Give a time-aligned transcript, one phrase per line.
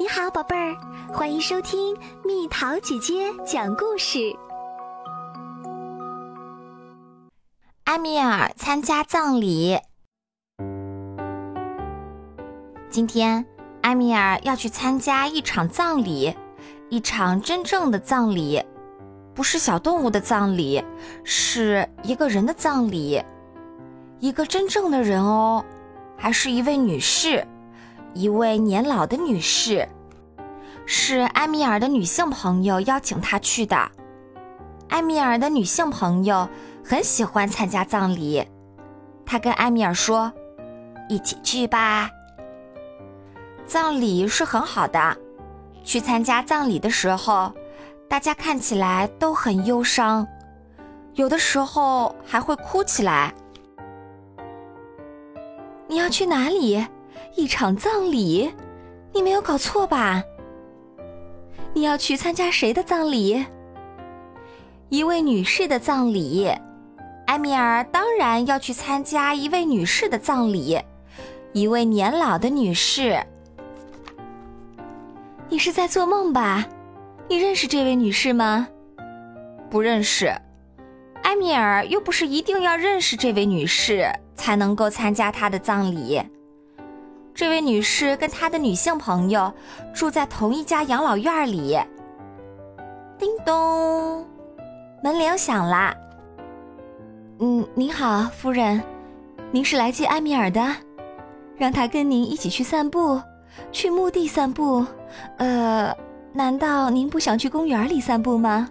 [0.00, 0.76] 你好，宝贝儿，
[1.12, 4.32] 欢迎收听蜜桃姐姐讲故事。
[7.82, 9.76] 埃米尔参加葬礼。
[12.88, 13.44] 今天，
[13.80, 16.32] 埃米尔要去参加一场葬礼，
[16.90, 18.62] 一场真正的葬礼，
[19.34, 20.80] 不是小动物的葬礼，
[21.24, 23.20] 是一个人的葬礼，
[24.20, 25.64] 一个真正的人哦，
[26.16, 27.44] 还是一位女士。
[28.14, 29.88] 一位年老的女士，
[30.86, 33.90] 是埃米尔的女性朋友邀请她去的。
[34.88, 36.48] 埃米尔的女性朋友
[36.84, 38.46] 很喜欢参加葬礼，
[39.26, 40.32] 她跟埃米尔说
[41.08, 42.10] ：“一起去吧。”
[43.66, 45.16] 葬礼是很好的，
[45.84, 47.52] 去参加葬礼的时候，
[48.08, 50.26] 大家看起来都很忧伤，
[51.14, 53.34] 有的时候还会哭起来。
[55.86, 56.86] 你要去哪里？
[57.34, 58.52] 一场葬礼，
[59.12, 60.22] 你没有搞错吧？
[61.74, 63.44] 你要去参加谁的葬礼？
[64.88, 66.50] 一位女士的葬礼。
[67.26, 70.80] 埃米尔当然要去参加一位女士的葬礼，
[71.52, 73.22] 一位年老的女士。
[75.50, 76.66] 你是在做梦吧？
[77.28, 78.66] 你认识这位女士吗？
[79.68, 80.32] 不认识。
[81.24, 86.22] 埃米尔又不是一定要认识这位女士才能够参加她的葬礼。
[87.38, 89.54] 这位女士跟她的女性朋友
[89.94, 91.78] 住在同一家养老院里。
[93.16, 94.26] 叮咚，
[95.04, 95.94] 门铃响了。
[97.38, 98.82] 嗯，您好，夫人，
[99.52, 100.60] 您是来接埃米尔的，
[101.56, 103.22] 让他跟您一起去散步，
[103.70, 104.84] 去墓地散步。
[105.36, 105.96] 呃，
[106.32, 108.68] 难道您不想去公园里散步吗？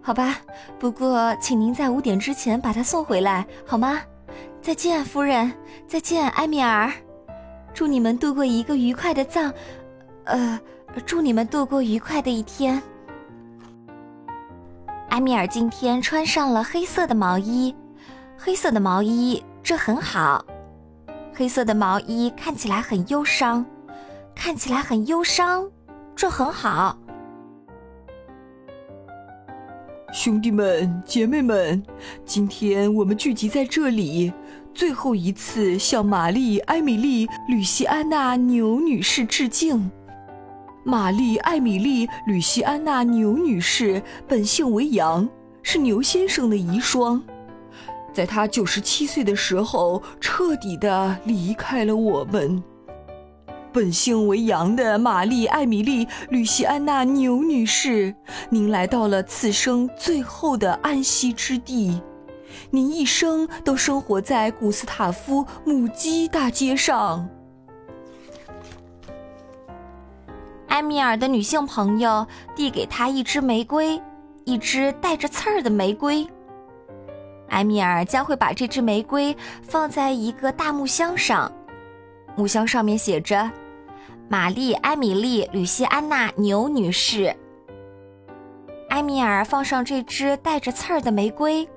[0.00, 0.38] 好吧，
[0.78, 4.00] 不过请您在五点之前把他送回来，好吗？
[4.62, 5.52] 再见，夫人。
[5.86, 6.90] 再见，埃米尔。
[7.78, 9.52] 祝你们度过一个愉快的葬，
[10.24, 10.60] 呃，
[11.06, 12.82] 祝你们度过愉快的一天。
[15.10, 17.72] 埃米尔今天穿上了黑色的毛衣，
[18.36, 20.44] 黑色的毛衣这很好，
[21.32, 23.64] 黑色的毛衣看起来很忧伤，
[24.34, 25.70] 看起来很忧伤，
[26.16, 26.98] 这很好。
[30.18, 31.80] 兄弟们、姐妹们，
[32.24, 34.32] 今天我们聚集在这里。
[34.74, 39.88] 最后一次向玛丽、艾米丽、吕西安娜牛女士致敬。
[40.84, 45.28] 玛丽、艾米丽、吕西安娜牛女士本姓为杨，
[45.62, 47.22] 是牛先生的遗孀，
[48.12, 52.60] 在她九十七岁的时候彻底的离开了我们。
[53.78, 58.12] 本姓为杨的玛丽、艾米丽、吕西安娜牛女士，
[58.50, 62.02] 您来到了此生最后的安息之地。
[62.72, 67.28] 您一生都生活在古斯塔夫母鸡大街上。
[70.66, 74.02] 埃米尔的女性朋友递给他一支玫瑰，
[74.44, 76.26] 一支带着刺儿的玫瑰。
[77.50, 81.52] 埃米尔将会把这支玫瑰放在一个大木箱上，
[82.34, 83.48] 木箱上面写着
[84.28, 87.34] ：“玛丽、埃米丽、吕西安娜牛女士。”
[88.90, 91.68] 埃米尔放上这只带着刺儿的玫瑰。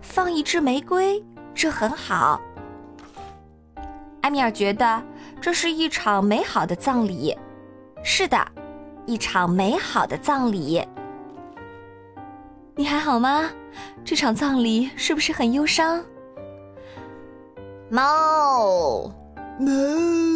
[0.00, 1.24] 放一支玫瑰，
[1.54, 2.40] 这很好。
[4.22, 5.02] 埃米尔觉得
[5.40, 7.36] 这是一场美好的葬礼。
[8.02, 8.36] 是的，
[9.06, 10.84] 一场美好的葬礼。
[12.74, 13.48] 你还好吗？
[14.04, 16.04] 这场葬礼是不是很忧伤？
[17.88, 19.10] 猫，
[19.58, 20.35] 猫。